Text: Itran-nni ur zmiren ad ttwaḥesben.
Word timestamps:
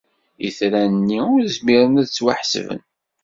Itran-nni 0.47 1.19
ur 1.35 1.41
zmiren 1.55 1.99
ad 2.01 2.07
ttwaḥesben. 2.07 2.81